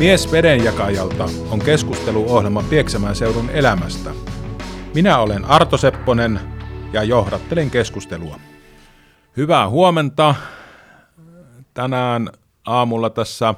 [0.00, 4.10] Mies vedenjakajalta on keskusteluohjelma Pieksämään seudun elämästä.
[4.94, 6.40] Minä olen Arto Sepponen
[6.92, 8.40] ja johdattelen keskustelua.
[9.36, 10.34] Hyvää huomenta.
[11.74, 12.28] Tänään
[12.66, 13.54] aamulla tässä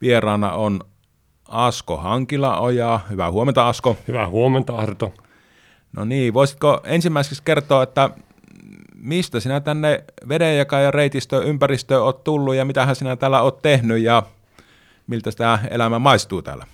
[0.00, 0.80] vieraana on
[1.48, 3.00] Asko Hankilaoja.
[3.10, 3.96] Hyvää huomenta Asko.
[4.08, 5.12] Hyvää huomenta Arto.
[5.92, 8.10] No niin, voisitko ensimmäiseksi kertoa, että
[8.94, 14.22] mistä sinä tänne vedenjakajan reitistö ympäristöön olet tullut ja mitä sinä täällä olet tehnyt ja
[15.06, 16.66] miltä tämä elämä maistuu täällä?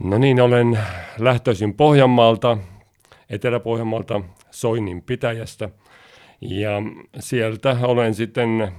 [0.00, 0.78] No niin, olen
[1.18, 2.58] lähtöisin Pohjanmaalta,
[3.30, 4.20] Etelä-Pohjanmaalta,
[4.50, 5.68] Soinin pitäjästä.
[6.40, 6.82] Ja
[7.18, 8.72] sieltä olen sitten äh,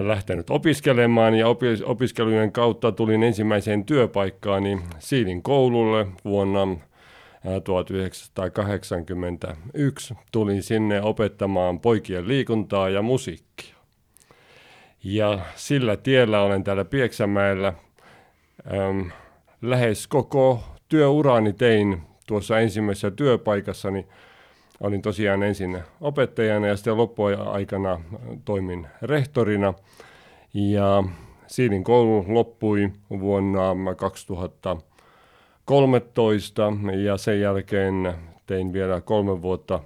[0.00, 1.46] lähtenyt opiskelemaan ja
[1.84, 6.76] opiskelujen kautta tulin ensimmäiseen työpaikkaani Siilin koululle vuonna
[7.64, 13.75] 1981 tulin sinne opettamaan poikien liikuntaa ja musiikkia.
[15.04, 17.72] Ja sillä tiellä olen täällä Pieksämäellä
[18.72, 19.10] äm,
[19.62, 24.06] lähes koko työurani tein tuossa ensimmäisessä työpaikassani.
[24.80, 28.00] Olin tosiaan ensin opettajana ja sitten loppuaikana
[28.44, 29.74] toimin rehtorina.
[30.54, 31.04] Ja
[31.46, 34.76] Siilin koulu loppui vuonna 2000
[35.64, 36.72] 13
[37.04, 38.14] ja sen jälkeen
[38.46, 39.80] tein vielä kolme vuotta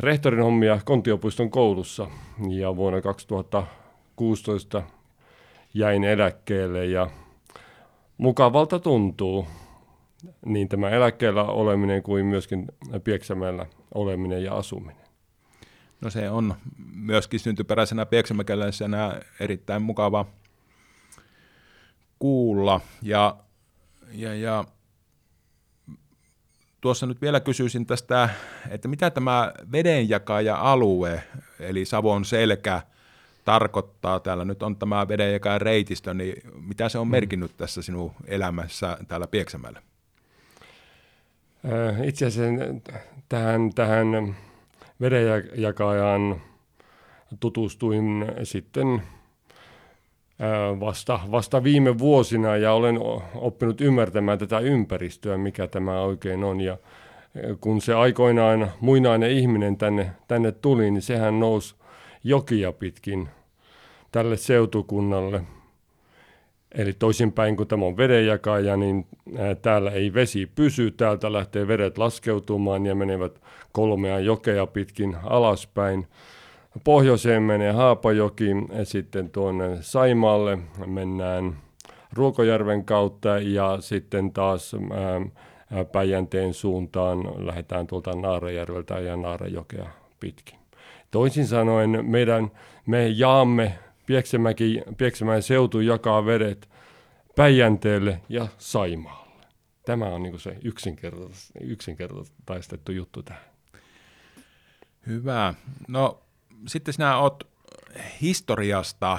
[0.00, 2.06] rehtorin hommia Kontiopuiston koulussa
[2.48, 4.82] ja vuonna 2016
[5.74, 7.10] jäin eläkkeelle ja
[8.18, 9.46] mukavalta tuntuu
[10.46, 12.66] niin tämä eläkkeellä oleminen kuin myöskin
[13.04, 15.06] Pieksämäellä oleminen ja asuminen.
[16.00, 16.54] No se on
[16.94, 20.26] myöskin syntyperäisenä pieksämäkeläisenä erittäin mukava
[22.18, 22.80] kuulla.
[23.02, 23.36] Ja
[24.12, 24.64] ja, ja
[26.80, 28.28] tuossa nyt vielä kysyisin tästä,
[28.70, 31.22] että mitä tämä vedenjakaja-alue,
[31.60, 32.82] eli Savon selkä,
[33.44, 34.20] tarkoittaa.
[34.20, 37.10] Täällä nyt on tämä vedenjakaja reitistö, niin mitä se on mm.
[37.10, 39.82] merkinnyt tässä sinun elämässä täällä Pieksämäellä?
[41.64, 42.64] Äh, itse asiassa
[43.28, 44.36] tähän, tähän
[45.00, 46.40] vedenjakajaan
[47.40, 49.02] tutustuin sitten
[50.80, 52.98] vasta, vasta viime vuosina ja olen
[53.34, 56.60] oppinut ymmärtämään tätä ympäristöä, mikä tämä oikein on.
[56.60, 56.76] Ja
[57.60, 61.74] kun se aikoinaan muinainen ihminen tänne, tänne tuli, niin sehän nousi
[62.24, 63.28] jokia pitkin
[64.12, 65.42] tälle seutukunnalle.
[66.74, 69.06] Eli toisinpäin, kun tämä on vedenjakaja, niin
[69.62, 73.40] täällä ei vesi pysy, täältä lähtee vedet laskeutumaan ja menevät
[73.72, 76.06] kolmea jokea pitkin alaspäin
[76.84, 81.56] pohjoiseen menee Haapajoki, ja sitten tuonne Saimaalle mennään
[82.12, 89.86] Ruokojärven kautta ja sitten taas ää, Päijänteen suuntaan lähdetään tuolta Naarajärveltä ja Naarajokea
[90.20, 90.58] pitkin.
[91.10, 92.50] Toisin sanoen meidän,
[92.86, 96.68] me jaamme Pieksämäki, Pieksämäen seutu jakaa vedet
[97.36, 99.44] Päijänteelle ja Saimaalle.
[99.84, 100.56] Tämä on niin se
[101.60, 103.42] yksinkertaistettu juttu tähän.
[105.06, 105.54] Hyvä.
[105.88, 106.20] No
[106.66, 107.46] sitten sinä olet
[108.20, 109.18] historiasta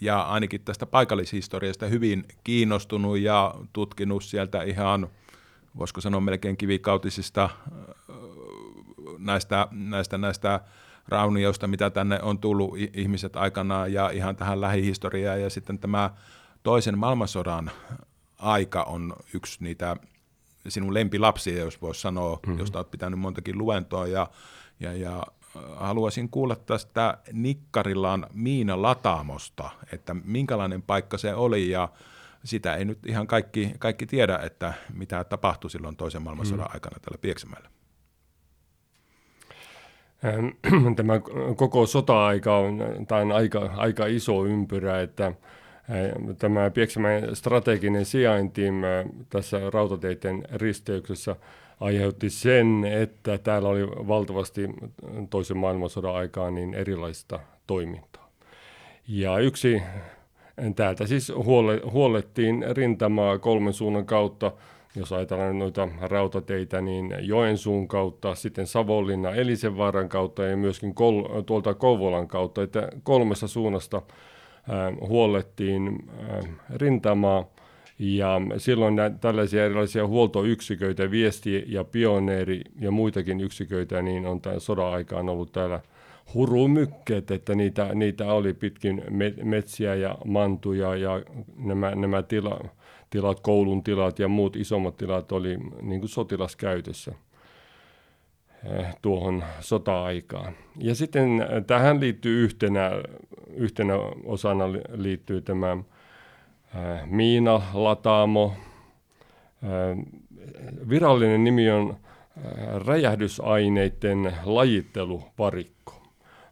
[0.00, 5.08] ja ainakin tästä paikallishistoriasta hyvin kiinnostunut ja tutkinut sieltä ihan,
[5.78, 7.50] voisiko sanoa melkein kivikautisista
[9.18, 10.60] näistä, näistä, näistä
[11.08, 15.40] raunioista, mitä tänne on tullut ihmiset aikanaan ja ihan tähän lähihistoriaan.
[15.40, 16.10] Ja sitten tämä
[16.62, 17.70] toisen maailmansodan
[18.38, 19.96] aika on yksi niitä
[20.68, 22.58] sinun lempilapsia, jos voisi sanoa, mm-hmm.
[22.58, 24.26] josta olet pitänyt montakin luentoa ja,
[24.80, 25.22] ja, ja
[25.76, 31.88] haluaisin kuulla tästä Nikkarilan Miina Lataamosta, että minkälainen paikka se oli ja
[32.44, 36.74] sitä ei nyt ihan kaikki, kaikki tiedä, että mitä tapahtui silloin toisen maailmansodan mm.
[36.74, 37.70] aikana täällä Pieksämäellä.
[40.96, 41.20] Tämä
[41.56, 45.32] koko sota-aika on, tämä on aika, aika iso ympyrä, että
[46.38, 48.62] tämä Pieksämäen strateginen sijainti
[49.28, 51.36] tässä rautateiden risteyksessä–
[51.82, 54.68] aiheutti sen, että täällä oli valtavasti
[55.30, 58.30] toisen maailmansodan aikaan niin erilaista toimintaa.
[59.08, 59.82] Ja yksi,
[60.76, 64.52] täältä siis huole, huolettiin rintamaa kolmen suunnan kautta,
[64.96, 71.74] jos ajatellaan noita rautateitä, niin Joensuun kautta, sitten Savonlinna Elisenvaaran kautta ja myöskin kol, tuolta
[71.74, 75.98] Kouvolan kautta, että kolmessa suunnasta äh, huolettiin
[76.30, 77.51] äh, rintamaa
[78.02, 84.60] ja silloin nä, tällaisia erilaisia huoltoyksiköitä, viesti- ja pioneeri ja muitakin yksiköitä, niin on tämän
[84.60, 85.80] sodan aikaan ollut täällä
[86.34, 89.04] hurumykkeet, että niitä, niitä oli pitkin
[89.44, 91.22] metsiä ja mantuja ja
[91.56, 92.60] nämä, nämä tila,
[93.10, 97.12] tilat, koulun tilat ja muut isommat tilat oli niin kuin sotilaskäytössä
[98.64, 100.52] eh, tuohon sota-aikaan.
[100.78, 102.90] Ja sitten tähän liittyy yhtenä,
[103.54, 103.94] yhtenä
[104.24, 104.64] osana
[104.94, 105.76] liittyy tämä
[107.06, 108.52] Miina Lataamo.
[110.88, 111.96] Virallinen nimi on
[112.86, 116.02] räjähdysaineiden lajitteluvarikko,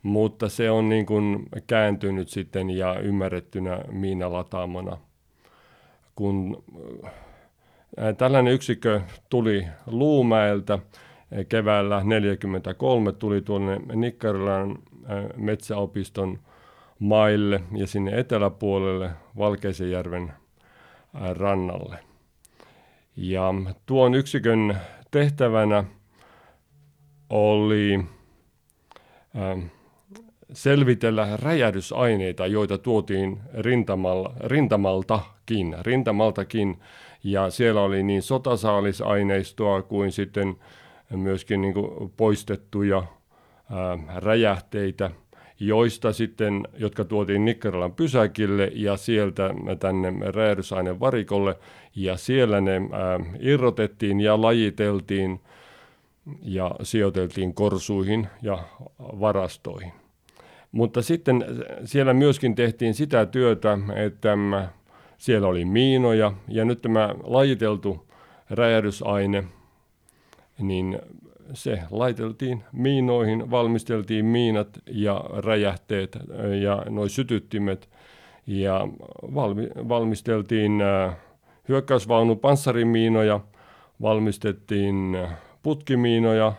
[0.03, 4.97] mutta se on niin kuin kääntynyt sitten ja ymmärrettynä Miina-lataamona.
[6.15, 6.65] Kun
[8.19, 9.01] tällainen yksikö
[9.31, 10.79] tuli Luumäeltä
[11.49, 14.79] keväällä 1943, tuli tuonne Nikkarilan
[15.37, 16.39] metsäopiston
[17.01, 20.33] maille ja sinne eteläpuolelle Valkeisejärven
[21.33, 21.99] rannalle.
[23.17, 23.55] Ja
[23.87, 24.77] tuon yksikön
[25.11, 25.85] tehtävänä
[27.31, 28.05] oli
[30.53, 36.79] selvitellä räjähdysaineita, joita tuotiin rintamalla, rintamaltakin, rintamaltakin.
[37.25, 40.57] Ja siellä oli niin sotasaalisaineistoa kuin sitten
[41.11, 43.03] myöskin niin kuin poistettuja
[43.71, 45.11] ää, räjähteitä,
[45.61, 51.57] joista sitten, jotka tuotiin Nikkaralan pysäkille ja sieltä tänne räjähdysainevarikolle,
[51.97, 55.41] ja siellä ne ää, irrotettiin ja lajiteltiin
[56.43, 58.59] ja sijoiteltiin korsuihin ja
[58.99, 59.93] varastoihin.
[60.73, 61.45] Mutta sitten
[61.85, 64.39] siellä myöskin tehtiin sitä työtä, että
[65.19, 68.07] siellä oli miinoja ja nyt tämä lajiteltu
[68.51, 69.45] räjähdysaine,
[70.59, 70.99] niin
[71.53, 76.19] se laiteltiin miinoihin, valmisteltiin miinat ja räjähteet
[76.63, 77.89] ja noin sytyttimet
[78.47, 78.89] ja
[79.35, 80.73] valmi, valmisteltiin
[81.69, 83.41] hyökkäysvaunun panssarimiinoja,
[84.03, 85.19] valmistettiin
[85.63, 86.53] putkimiinoja,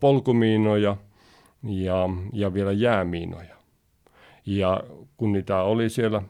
[0.00, 0.96] polkumiinoja
[1.62, 3.54] ja, ja vielä jäämiinoja.
[4.46, 4.82] Ja
[5.16, 6.22] kun niitä oli siellä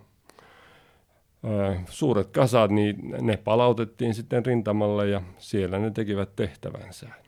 [1.89, 7.24] suuret kasat, niin ne palautettiin sitten rintamalle ja siellä ne tekivät tehtävänsä.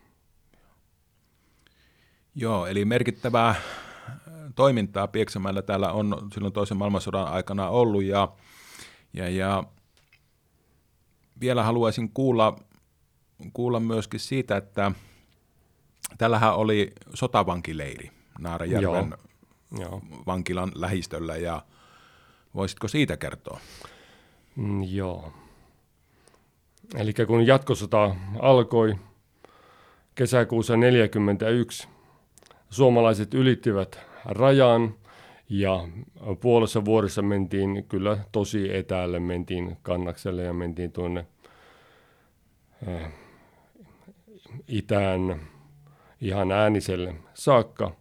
[2.39, 3.55] Joo, eli merkittävää
[4.55, 8.29] toimintaa Pieksämäellä täällä on silloin toisen maailmansodan aikana ollut ja,
[9.13, 9.65] ja, ja
[11.41, 12.57] vielä haluaisin kuulla,
[13.53, 14.93] kuulla myöskin siitä, että
[16.19, 19.15] tällähän oli sotavankileiri Naarajärven
[19.79, 20.03] Joo.
[20.27, 21.63] vankilan lähistöllä ja
[22.55, 23.61] voisitko siitä kertoa?
[24.57, 25.33] Mm, joo.
[26.95, 28.95] Eli kun jatkosota alkoi
[30.15, 31.96] kesäkuussa 1941,
[32.71, 34.95] suomalaiset ylittivät rajan
[35.49, 35.89] ja
[36.41, 41.27] puolessa vuodessa mentiin kyllä tosi etäälle, mentiin kannakselle ja mentiin tuonne
[42.89, 43.13] äh,
[44.69, 45.41] itään
[46.21, 47.97] ihan ääniselle saakka.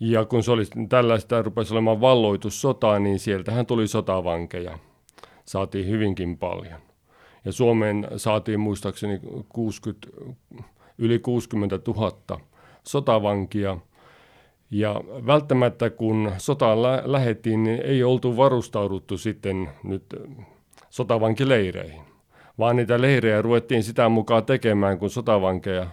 [0.00, 4.78] Ja kun se oli tällaista, rupesi olemaan valloitussotaa, niin sieltähän tuli sotavankeja.
[5.44, 6.80] Saatiin hyvinkin paljon.
[7.44, 10.08] Ja Suomeen saatiin muistaakseni 60,
[10.98, 12.40] yli 60 000
[12.86, 13.78] sotavankia–
[14.74, 20.04] ja välttämättä kun sotaan lä- lähettiin, niin ei oltu varustauduttu sitten nyt
[20.90, 22.02] sotavankileireihin,
[22.58, 25.86] vaan niitä leirejä ruvettiin sitä mukaan tekemään, kun sotavankeja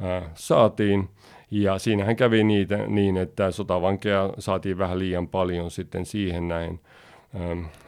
[0.00, 1.08] ää, saatiin.
[1.50, 6.80] Ja siinähän kävi niitä niin, että sotavankeja saatiin vähän liian paljon sitten siihen näin,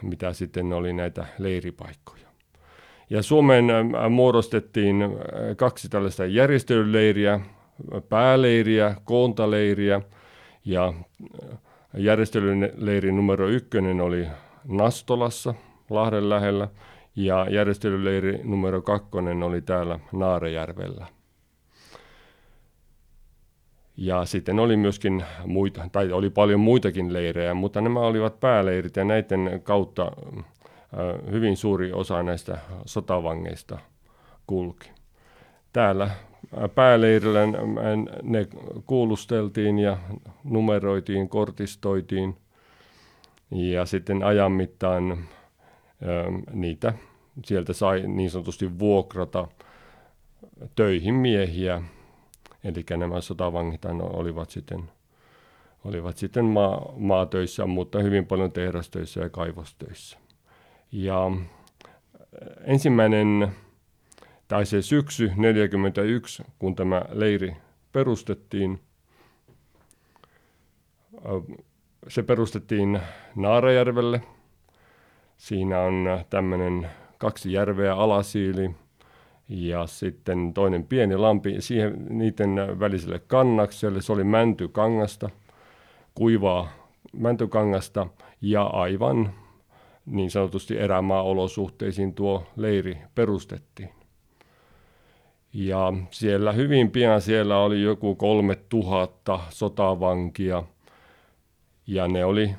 [0.03, 2.27] mitä sitten oli näitä leiripaikkoja.
[3.11, 3.65] Ja Suomeen
[4.11, 4.97] muodostettiin
[5.57, 7.41] kaksi tällaista järjestelyleiriä,
[8.09, 10.01] pääleiriä, koontaleiriä
[10.65, 10.87] ja
[11.53, 11.59] äh,
[11.97, 14.27] järjestelyleiri numero ykkönen oli
[14.69, 15.55] Nastolassa
[15.91, 16.69] Lahden lähellä
[17.17, 21.07] ja järjestelyleiri numero kakkonen oli täällä Naarejärvellä.
[23.97, 29.05] Ja sitten oli myöskin muita, tai oli paljon muitakin leirejä, mutta nämä olivat pääleirit ja
[29.05, 33.79] näiden kautta äh, hyvin suuri osa näistä sotavangeista
[34.47, 34.91] kulki.
[35.73, 36.11] Täällä
[36.75, 37.41] pääleirillä
[38.23, 38.49] ne
[38.87, 39.99] kuulusteltiin ja
[40.45, 42.37] numeroitiin, kortistoitiin
[43.51, 45.19] ja sitten ajan mittaan
[46.53, 46.93] niitä
[47.45, 49.49] sieltä sai niin sanotusti vuokrata
[50.77, 51.83] töihin miehiä.
[52.65, 54.91] Eli nämä sotavangit olivat sitten,
[55.85, 60.19] olivat sitten maa, maatöissä, mutta hyvin paljon tehdastöissä ja kaivostöissä.
[60.93, 61.31] Ja
[62.65, 63.49] ensimmäinen
[64.51, 67.57] tai se syksy 41, kun tämä leiri
[67.93, 68.81] perustettiin,
[72.09, 73.01] se perustettiin
[73.37, 74.21] Naarajärvelle.
[75.37, 78.71] Siinä on tämmöinen kaksi järveä alasiili
[79.49, 84.03] ja sitten toinen pieni lampi siihen niiden väliselle kannakselle.
[84.03, 85.31] Se oli mäntykangasta,
[86.15, 86.69] kuivaa
[87.13, 88.07] mäntykangasta
[88.41, 89.35] ja aivan
[90.07, 94.00] niin sanotusti erämaa-olosuhteisiin tuo leiri perustettiin.
[95.53, 100.63] Ja siellä hyvin pian siellä oli joku kolme tuhatta sotavankia
[101.87, 102.55] ja ne oli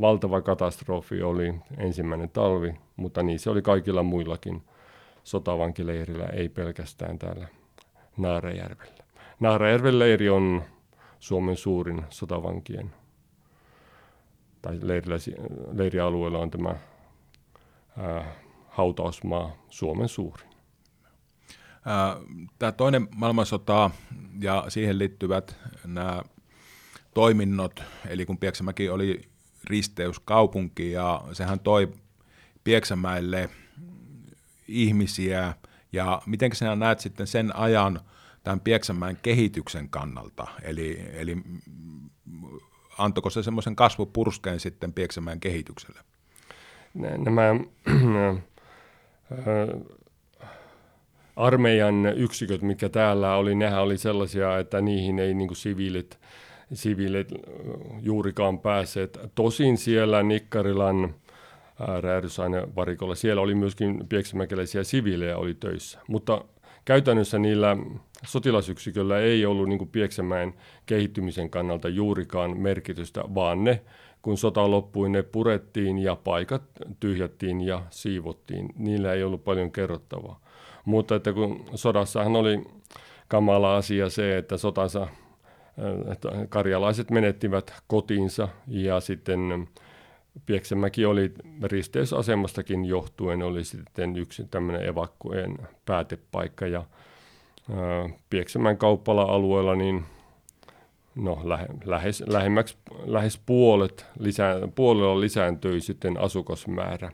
[0.00, 4.62] valtava katastrofi oli ensimmäinen talvi, mutta niin se oli kaikilla muillakin
[5.24, 7.48] sotavankileirillä, ei pelkästään täällä
[8.18, 9.04] Naarajärvellä.
[9.40, 10.62] Naarajärven leiri on
[11.18, 12.92] Suomen suurin sotavankien,
[14.62, 15.16] tai leirillä,
[15.72, 16.74] leirialueella on tämä
[17.98, 18.34] ää,
[18.68, 20.48] hautausmaa Suomen suurin.
[22.58, 23.90] Tämä toinen maailmansota
[24.40, 25.56] ja siihen liittyvät
[25.86, 26.22] nämä
[27.14, 29.20] toiminnot, eli kun Pieksämäki oli
[29.64, 31.92] risteyskaupunki ja sehän toi
[32.64, 33.50] Pieksämäelle
[34.68, 35.54] ihmisiä
[35.92, 38.00] ja miten sinä näet sitten sen ajan
[38.44, 41.36] tämän Pieksämäen kehityksen kannalta, eli, eli
[42.98, 46.00] antoiko se semmoisen kasvupurskeen sitten Pieksämäen kehitykselle?
[46.94, 47.54] Nämä
[51.36, 56.18] armeijan yksiköt, mitkä täällä oli, nehän oli sellaisia, että niihin ei niin siviilit,
[56.72, 57.28] siviilit
[58.02, 59.18] juurikaan päässeet.
[59.34, 61.14] Tosin siellä Nikkarilan
[62.00, 66.44] räädysainevarikolla, siellä oli myöskin pieksämäkeläisiä siviilejä oli töissä, mutta
[66.84, 67.76] käytännössä niillä
[68.26, 70.54] sotilasyksiköllä ei ollut niin Pieksämäen
[70.86, 73.82] kehittymisen kannalta juurikaan merkitystä, vaan ne,
[74.22, 76.62] kun sota loppui, ne purettiin ja paikat
[77.00, 78.68] tyhjättiin ja siivottiin.
[78.76, 80.40] Niillä ei ollut paljon kerrottavaa.
[80.84, 82.64] Mutta että kun sodassahan oli
[83.28, 85.08] kamala asia se, että sotansa
[86.12, 89.68] että karjalaiset menettivät kotiinsa ja sitten
[90.46, 96.84] Pieksämäki oli risteysasemastakin johtuen oli sitten yksi tämmöinen evakkojen päätepaikka ja
[98.30, 100.04] Pieksämän kauppala-alueella niin
[101.14, 107.12] no, lähe, lähes, lähemmäksi, lähes puolet lisää, puolella lisääntyi sitten asukasmäärä.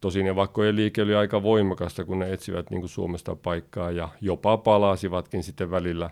[0.00, 4.56] Tosin evakkojen liike oli aika voimakasta, kun ne etsivät niin kuin Suomesta paikkaa ja jopa
[4.56, 6.10] palasivatkin sitten välillä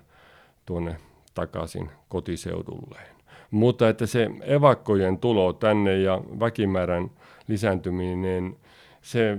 [0.67, 0.97] tuonne
[1.35, 3.16] takaisin kotiseudulleen.
[3.51, 7.11] Mutta että se evakkojen tulo tänne ja väkimäärän
[7.49, 8.57] lisääntyminen,
[9.03, 9.39] se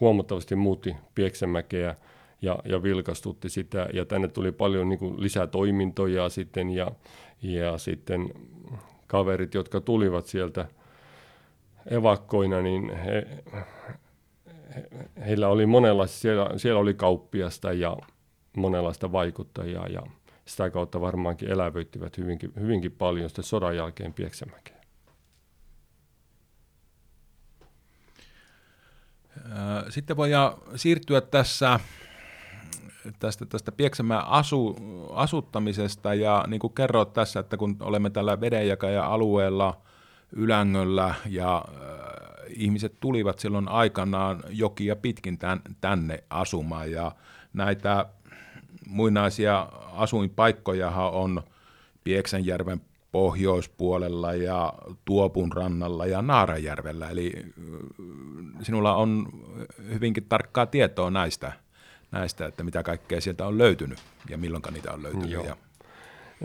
[0.00, 1.96] huomattavasti muutti Pieksämäkeä
[2.42, 3.88] ja, ja vilkastutti sitä.
[3.92, 6.90] Ja tänne tuli paljon niin kuin lisätoimintoja sitten ja,
[7.42, 8.34] ja sitten
[9.06, 10.66] kaverit, jotka tulivat sieltä
[11.90, 13.26] evakkoina, niin he,
[14.74, 14.88] he,
[15.26, 17.96] heillä oli monenlaista, siellä, siellä oli kauppiasta ja
[18.56, 20.02] monenlaista vaikuttajaa ja
[20.50, 24.80] sitä kautta varmaankin elävöittivät hyvinkin, hyvinkin paljon sitten sodan jälkeen Pieksämäkeen.
[29.88, 31.80] Sitten voidaan siirtyä tässä
[33.18, 34.76] tästä, tästä Pieksämään asu,
[35.12, 39.80] asuttamisesta ja niin kuin kerroit tässä, että kun olemme tällä vedenjakaja-alueella
[40.32, 41.80] Ylängöllä ja äh,
[42.48, 47.12] ihmiset tulivat silloin aikanaan jokia pitkin tän, tänne asumaan ja
[47.52, 48.06] näitä
[48.86, 49.60] muinaisia
[49.92, 51.42] asuinpaikkojahan on
[52.04, 52.80] Pieksäjärven
[53.12, 54.72] pohjoispuolella ja
[55.04, 57.32] Tuopun rannalla ja Naarajärvellä, eli
[58.62, 59.26] sinulla on
[59.94, 61.52] hyvinkin tarkkaa tietoa näistä,
[62.10, 63.98] näistä että mitä kaikkea sieltä on löytynyt
[64.28, 65.30] ja milloin niitä on löytynyt.
[65.30, 65.44] Joo.
[65.44, 65.56] Ja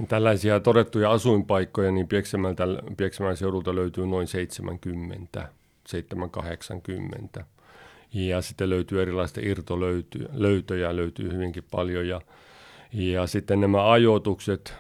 [0.08, 2.08] Tällaisia todettuja asuinpaikkoja niin
[2.98, 5.50] Pieksämän seudulta löytyy noin 70,
[5.88, 7.46] 780.
[8.16, 12.08] Ja sitten löytyy erilaista irtolöytöjä, löytyy hyvinkin paljon.
[12.08, 12.22] Ja,
[12.94, 14.74] ja sitten nämä ajoitukset,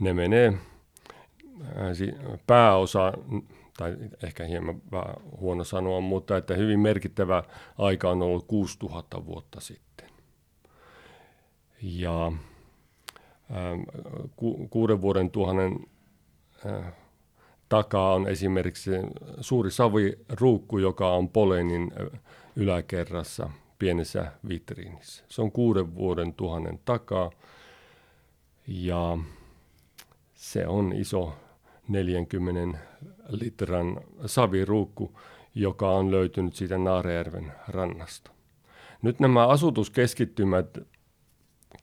[0.00, 0.52] ne menee
[2.46, 3.12] pääosa,
[3.78, 7.42] tai ehkä hieman vähän huono sanoa, mutta että hyvin merkittävä
[7.78, 10.08] aika on ollut 6000 vuotta sitten.
[11.82, 12.32] Ja
[14.36, 15.86] ku, kuuden vuoden tuhannen
[17.72, 18.90] takaa on esimerkiksi
[19.40, 21.92] suuri saviruukku, joka on Polenin
[22.56, 25.24] yläkerrassa pienessä vitriinissä.
[25.28, 27.30] Se on kuuden vuoden tuhannen takaa
[28.66, 29.18] ja
[30.34, 31.34] se on iso
[31.88, 32.78] 40
[33.28, 35.18] litran saviruukku,
[35.54, 38.30] joka on löytynyt siitä Naarejärven rannasta.
[39.02, 40.78] Nyt nämä asutuskeskittymät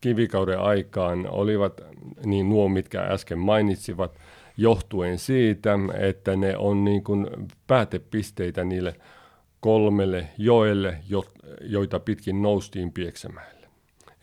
[0.01, 1.81] kivikauden aikaan olivat
[2.25, 4.19] niin nuo, mitkä äsken mainitsivat,
[4.59, 7.27] johtuen siitä, että ne on niin kuin
[7.67, 8.95] päätepisteitä niille
[9.59, 10.97] kolmelle joelle,
[11.61, 13.67] joita pitkin noustiin Pieksämäelle.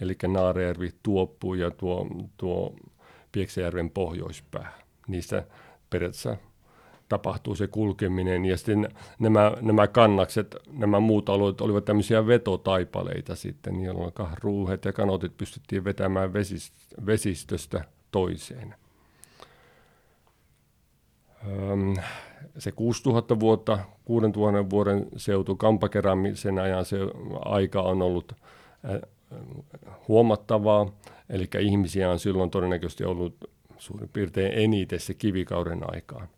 [0.01, 2.77] Eli Naarejärvi, Tuoppu ja tuo, tuo
[3.33, 4.79] Pieksäjärven pohjoispää.
[5.09, 5.45] Niistä
[5.91, 6.37] periaatteessa
[7.09, 8.45] tapahtuu se kulkeminen.
[8.45, 8.89] Ja sitten
[9.19, 14.13] nämä, nämä kannakset, nämä muut alueet olivat tämmöisiä vetotaipaleita sitten, jolloin
[14.43, 16.33] ruuhet ja kanotit pystyttiin vetämään
[17.07, 18.75] vesistöstä toiseen.
[21.47, 21.95] Öm,
[22.59, 26.99] se 6000 vuotta, 6000 vuoden seutu kampakerämisen ajan se
[27.45, 28.33] aika on ollut
[30.09, 30.93] huomattavaa,
[31.31, 36.29] eli ihmisiä on silloin todennäköisesti ollut suurin piirtein eniten se kivikauden aikaan.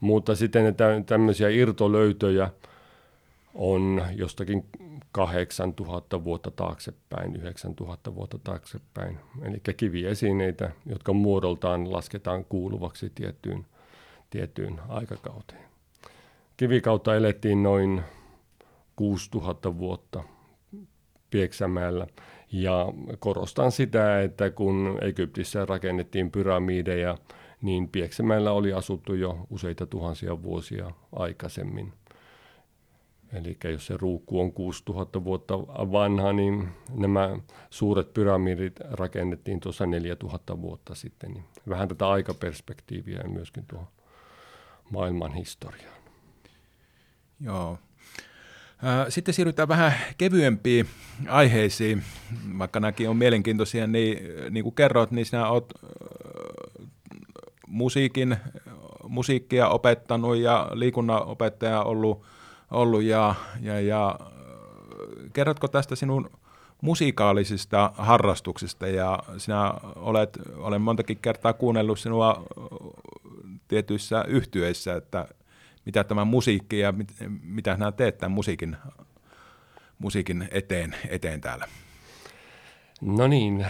[0.00, 0.76] Mutta sitten
[1.06, 2.50] tämmöisiä irtolöytöjä
[3.54, 4.64] on jostakin
[5.12, 9.18] 8000 vuotta taaksepäin, 9000 vuotta taaksepäin.
[9.42, 13.66] Eli kiviesineitä, jotka muodoltaan lasketaan kuuluvaksi tiettyyn,
[14.30, 15.64] tiettyyn aikakauteen.
[16.56, 18.02] Kivikautta elettiin noin
[18.96, 20.24] 6000 vuotta
[21.30, 22.06] Pieksämäellä.
[22.52, 22.86] Ja
[23.18, 27.18] korostan sitä, että kun Egyptissä rakennettiin pyramideja,
[27.62, 31.92] niin Pieksämäellä oli asuttu jo useita tuhansia vuosia aikaisemmin.
[33.32, 37.38] Eli jos se ruukku on 6000 vuotta vanha, niin nämä
[37.70, 41.30] suuret pyramidit rakennettiin tuossa 4000 vuotta sitten.
[41.30, 43.86] Niin vähän tätä aikaperspektiiviä myöskin tuohon
[44.90, 46.00] maailman historiaan.
[47.40, 47.78] Joo.
[49.08, 50.86] Sitten siirrytään vähän kevyempiin
[51.28, 52.02] aiheisiin,
[52.58, 54.18] vaikka nämäkin on mielenkiintoisia, niin,
[54.50, 55.74] niin kuin kerroit, niin sinä olet
[57.66, 58.36] musiikin,
[59.08, 62.22] musiikkia opettanut ja liikunnan opettaja ollut,
[62.70, 64.18] ollut ja, ja, ja
[65.32, 66.30] kerrotko tästä sinun
[66.82, 72.42] musiikaalisista harrastuksista ja sinä olet, olen montakin kertaa kuunnellut sinua
[73.70, 75.28] tietyissä yhtyeissä, että
[75.84, 78.76] mitä tämä musiikki ja mit, mitä sinä teet tämän musiikin,
[79.98, 81.68] musiikin eteen, eteen täällä?
[83.00, 83.66] No niin,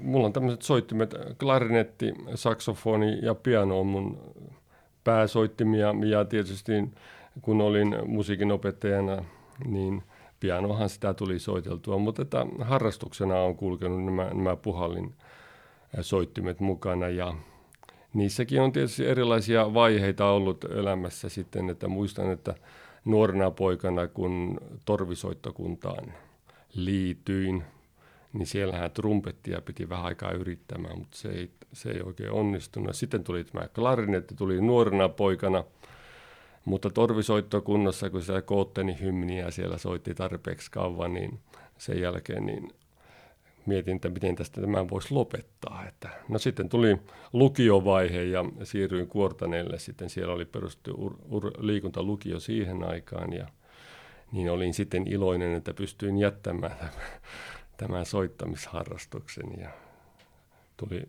[0.00, 4.34] Mulla on tämmöiset soittimet, klarinetti, saksofoni ja piano on mun
[5.04, 5.94] pääsoittimia.
[6.06, 6.72] Ja tietysti
[7.42, 9.24] kun olin musiikin opettajana,
[9.64, 10.02] niin
[10.40, 15.14] pianohan sitä tuli soiteltua, mutta että harrastuksena on kulkenut nämä, nämä puhallin
[16.00, 17.08] soittimet mukana.
[17.08, 17.34] Ja
[18.14, 22.54] niissäkin on tietysti erilaisia vaiheita ollut elämässä sitten, että muistan, että
[23.04, 26.12] nuorena poikana kun torvisoittokuntaan
[26.74, 27.64] liityin,
[28.32, 32.96] niin siellähän trumpettia piti vähän aikaa yrittämään, mutta se ei, se ei oikein onnistunut.
[32.96, 35.64] Sitten tuli tämä klarinetti, tuli nuorena poikana,
[36.64, 41.38] mutta torvisoittokunnassa, kun siellä Kootteni hymniä siellä soitti tarpeeksi kauan, niin
[41.78, 42.72] sen jälkeen niin
[43.66, 45.84] mietin, että miten tästä tämä voisi lopettaa.
[45.88, 46.96] Että, no sitten tuli
[47.32, 49.78] lukiovaihe ja siirryin Kuortaneelle.
[49.78, 53.46] Sitten siellä oli perustettu ur, ur, liikuntalukio siihen aikaan ja
[54.32, 56.90] niin olin sitten iloinen, että pystyin jättämään
[57.76, 59.70] tämän soittamisharrastuksen ja
[60.76, 61.02] tuli,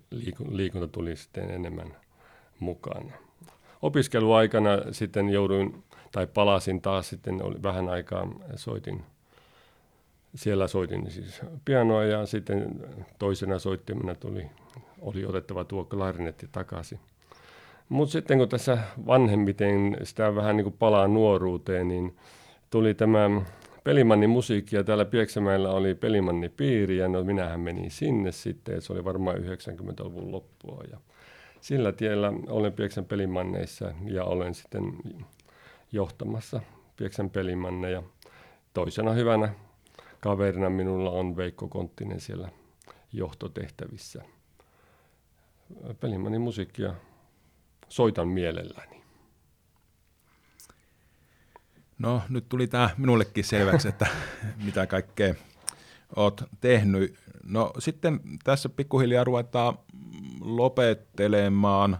[0.49, 1.95] liikunta tuli sitten enemmän
[2.59, 3.13] mukana.
[3.81, 9.03] Opiskeluaikana sitten jouduin, tai palasin taas sitten, oli vähän aikaa soitin,
[10.35, 12.85] siellä soitin siis pianoa ja sitten
[13.19, 14.45] toisena soittimena tuli,
[15.01, 16.99] oli otettava tuo klarinetti takaisin.
[17.89, 22.15] Mutta sitten kun tässä vanhemmiten sitä vähän niin kuin palaa nuoruuteen, niin
[22.69, 23.29] tuli tämä
[23.83, 24.83] Pelimannin musiikkia.
[24.83, 28.81] Täällä Pieksämäellä oli Pelimanni piiri ja no minähän menin sinne sitten.
[28.81, 30.97] Se oli varmaan 90-luvun loppua ja
[31.61, 34.83] sillä tiellä olen Pieksäm pelimanneissa ja olen sitten
[35.91, 36.61] johtamassa
[36.97, 38.03] Pieksäm pelimanneja.
[38.73, 39.53] Toisena hyvänä
[40.25, 42.49] kaverina minulla on Veikko Konttinen siellä
[43.13, 44.21] johtotehtävissä.
[45.99, 46.95] Pelimannin musiikkia
[47.89, 49.01] soitan mielelläni.
[51.99, 54.07] No nyt tuli tämä minullekin selväksi, että
[54.65, 55.35] mitä kaikkea
[56.15, 57.19] olet tehnyt.
[57.43, 59.77] No sitten tässä pikkuhiljaa ruvetaan
[60.41, 61.97] lopettelemaan,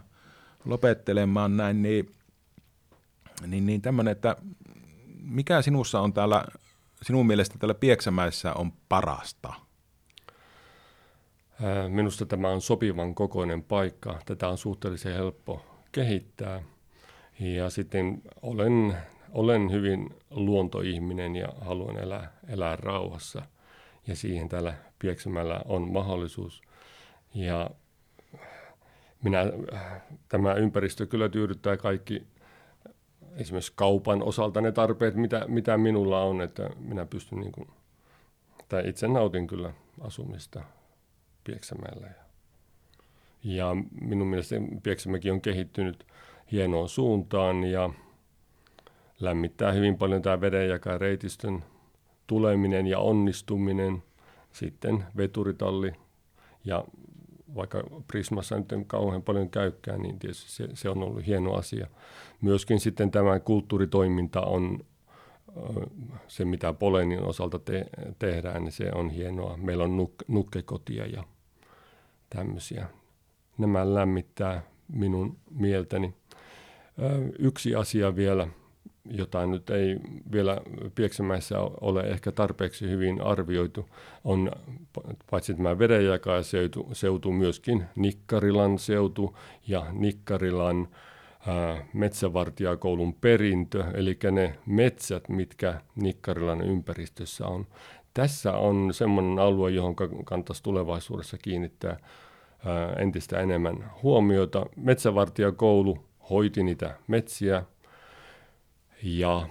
[0.64, 2.14] lopettelemaan näin, niin,
[3.46, 4.36] niin, niin tämmöinen, että
[5.22, 6.44] mikä sinussa on täällä,
[7.02, 9.52] sinun mielestä täällä Pieksämäessä on parasta?
[11.88, 14.18] Minusta tämä on sopivan kokoinen paikka.
[14.26, 16.62] Tätä on suhteellisen helppo kehittää.
[17.40, 18.96] Ja sitten olen,
[19.32, 23.42] olen hyvin luontoihminen ja haluan elää, elää rauhassa.
[24.06, 26.62] Ja siihen täällä Pieksämällä on mahdollisuus.
[27.34, 27.70] Ja
[29.22, 29.44] minä,
[30.28, 32.26] tämä ympäristö kyllä tyydyttää kaikki
[33.36, 37.68] esimerkiksi kaupan osalta ne tarpeet, mitä, mitä minulla on, että minä pystyn niin kuin,
[38.68, 40.62] tai itse nautin kyllä asumista
[41.44, 42.10] Pieksämäellä.
[43.44, 46.06] Ja minun mielestä Pieksämäki on kehittynyt
[46.52, 47.90] hienoon suuntaan ja
[49.20, 51.64] lämmittää hyvin paljon tämä vedenjakareitistön
[52.26, 54.02] tuleminen ja onnistuminen.
[54.52, 55.92] Sitten veturitalli
[56.64, 56.84] ja
[57.54, 61.86] vaikka Prismassa nyt en kauhean paljon käykään, niin tietysti se, se on ollut hieno asia.
[62.40, 64.84] Myöskin sitten tämä kulttuuritoiminta on
[66.28, 67.86] se, mitä Polenin osalta te,
[68.18, 69.56] tehdään, niin se on hienoa.
[69.56, 71.24] Meillä on nuk, nukkekotia ja
[72.30, 72.86] tämmöisiä.
[73.58, 76.14] Nämä lämmittää minun mieltäni.
[77.38, 78.48] Yksi asia vielä,
[79.10, 79.96] jota nyt ei
[80.32, 80.60] vielä
[80.94, 83.88] Pieksämäessä ole ehkä tarpeeksi hyvin arvioitu,
[84.24, 84.50] on
[85.30, 89.36] paitsi tämä vedenjakajaseutu, seutu myöskin Nikkarilan seutu
[89.68, 90.88] ja Nikkarilan
[91.92, 97.66] metsävartijakoulun perintö, eli ne metsät, mitkä Nikkarilan ympäristössä on.
[98.14, 101.96] Tässä on semmoinen alue, johon kannattaisi tulevaisuudessa kiinnittää
[102.98, 104.66] entistä enemmän huomiota.
[104.76, 105.98] Metsävartijakoulu
[106.30, 107.64] hoiti niitä metsiä
[109.02, 109.48] ja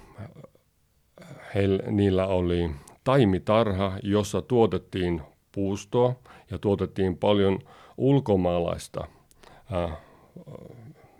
[1.55, 2.71] heillä, niillä oli
[3.03, 6.15] taimitarha, jossa tuotettiin puustoa
[6.51, 7.59] ja tuotettiin paljon
[7.97, 9.07] ulkomaalaista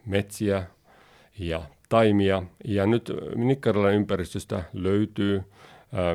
[0.06, 0.64] metsiä
[1.40, 2.44] ja taimia.
[2.66, 5.44] Ja nyt Nikkarilan ympäristöstä löytyy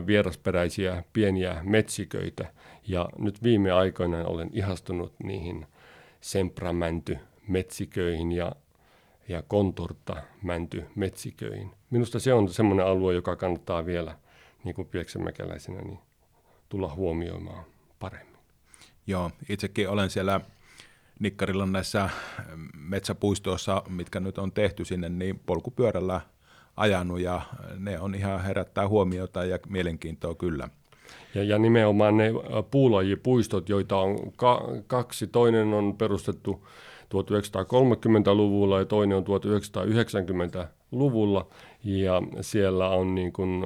[0.07, 2.53] vierasperäisiä pieniä metsiköitä.
[2.89, 5.67] Ja nyt viime aikoina olen ihastunut niihin
[6.21, 7.19] sempramänty
[7.49, 8.53] metsiköihin ja,
[9.31, 11.71] ja konturta mänty metsiköihin.
[11.91, 14.17] Minusta se on semmoinen alue, joka kannattaa vielä
[14.65, 15.99] niin kuin pieksämäkeläisenä niin
[16.69, 17.65] tulla huomioimaan
[17.99, 18.37] paremmin.
[19.07, 20.41] Joo, itsekin olen siellä
[21.19, 22.11] Nikkarilla näissä
[22.77, 26.21] metsäpuistoissa, mitkä nyt on tehty sinne, niin polkupyörällä
[26.77, 27.41] ajanut ja
[27.79, 30.69] ne on ihan herättää huomiota ja mielenkiintoa kyllä.
[31.35, 32.33] Ja, ja nimenomaan ne
[32.71, 36.69] puulajipuistot, joita on ka- kaksi, toinen on perustettu
[37.15, 41.47] 1930-luvulla ja toinen on 1990-luvulla
[41.85, 43.65] ja siellä on niin kuin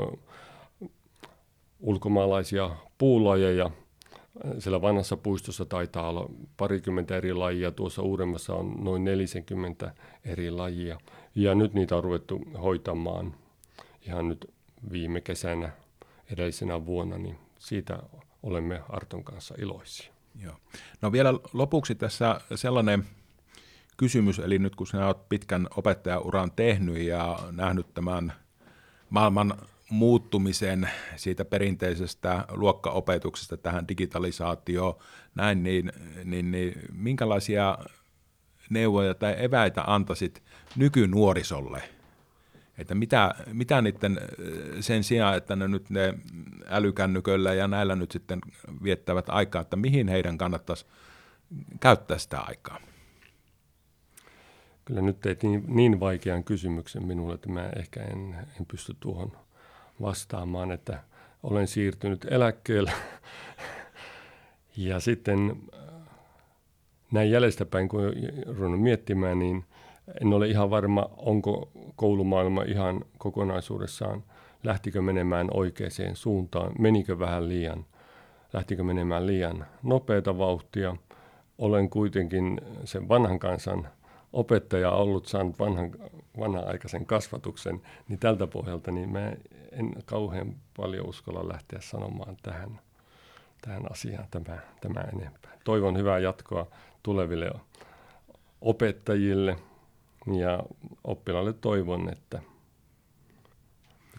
[1.80, 3.70] ulkomaalaisia puulajeja–
[4.58, 10.98] siellä vanhassa puistossa taitaa olla parikymmentä eri lajia, tuossa uudemmassa on noin 40 eri lajia.
[11.34, 13.34] Ja nyt niitä on ruvettu hoitamaan
[14.06, 14.50] ihan nyt
[14.92, 15.70] viime kesänä,
[16.32, 17.98] edellisenä vuonna, niin siitä
[18.42, 20.12] olemme Arton kanssa iloisia.
[20.42, 20.54] Joo.
[21.02, 23.04] No vielä lopuksi tässä sellainen
[23.96, 28.32] kysymys, eli nyt kun sinä olet pitkän opettajauran tehnyt ja nähnyt tämän
[29.10, 29.54] maailman
[29.90, 34.94] muuttumisen siitä perinteisestä luokkaopetuksesta tähän digitalisaatioon,
[35.34, 35.92] näin, niin,
[36.24, 37.78] niin, niin minkälaisia
[38.70, 40.42] neuvoja tai eväitä antaisit
[40.76, 41.82] nykynuorisolle?
[42.78, 44.20] Että mitä, mitä niiden
[44.80, 46.14] sen sijaan, että ne nyt ne
[46.66, 48.40] älykännyköllä ja näillä nyt sitten
[48.82, 50.86] viettävät aikaa, että mihin heidän kannattaisi
[51.80, 52.80] käyttää sitä aikaa?
[54.84, 59.32] Kyllä nyt teit niin, niin vaikean kysymyksen minulle, että mä ehkä en, en pysty tuohon
[60.00, 61.02] vastaamaan, että
[61.42, 62.92] olen siirtynyt eläkkeelle.
[64.76, 65.80] ja sitten äh,
[67.12, 68.02] näin jäljestäpäin, kun
[68.58, 69.64] olen miettimään, niin
[70.20, 74.24] en ole ihan varma, onko koulumaailma ihan kokonaisuudessaan,
[74.64, 77.84] lähtikö menemään oikeaan suuntaan, menikö vähän liian,
[78.52, 80.96] lähtikö menemään liian nopeata vauhtia.
[81.58, 83.88] Olen kuitenkin sen vanhan kansan
[84.34, 85.90] opettaja ollut, saanut vanhan,
[86.38, 89.32] vanha-aikaisen kasvatuksen, niin tältä pohjalta niin mä
[89.72, 92.80] en kauhean paljon uskalla lähteä sanomaan tähän,
[93.60, 95.52] tähän asiaan tämä, tämä enempää.
[95.64, 96.66] Toivon hyvää jatkoa
[97.02, 97.50] tuleville
[98.60, 99.56] opettajille
[100.32, 100.62] ja
[101.04, 102.40] oppilaille toivon, että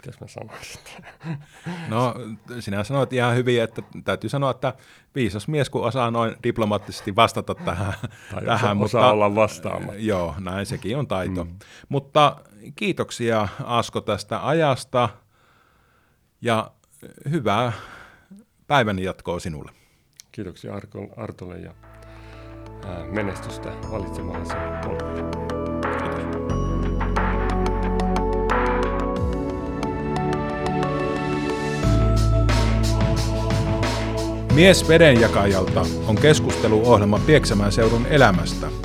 [0.05, 0.81] mitäs mä sanoisin?
[1.89, 2.15] No,
[2.59, 4.73] sinä sanoit ihan hyvin, että täytyy sanoa, että
[5.15, 7.93] viisas mies, kun osaa noin diplomaattisesti vastata tähän.
[8.31, 9.95] Tai tähän osaa mutta, olla vastaamatta.
[9.95, 11.43] Joo, näin sekin on taito.
[11.43, 11.55] Mm.
[11.89, 12.35] Mutta
[12.75, 15.09] kiitoksia Asko tästä ajasta
[16.41, 16.71] ja
[17.29, 17.71] hyvää
[18.67, 19.71] päivän jatkoa sinulle.
[20.31, 20.73] Kiitoksia
[21.17, 21.73] Artolle ja
[23.11, 25.14] menestystä valitsemallasi polkulle.
[34.55, 38.67] Mies vedenjakajalta on keskusteluohjelma Pieksämään seudun elämästä–